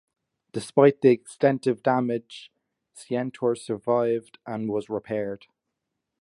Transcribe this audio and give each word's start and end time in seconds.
Despite 0.51 1.01
the 1.01 1.09
extensive 1.11 1.83
damage, 1.83 2.51
"Centaur" 2.95 3.55
survived 3.55 4.39
and 4.47 4.67
was 4.67 4.89
repaired. 4.89 5.45